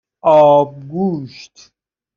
[0.21, 1.71] آبگوشت